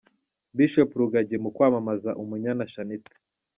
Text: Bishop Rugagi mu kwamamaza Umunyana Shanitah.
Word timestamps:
Bishop 0.57 0.89
Rugagi 0.99 1.37
mu 1.43 1.49
kwamamaza 1.55 2.09
Umunyana 2.21 2.63
Shanitah. 2.73 3.15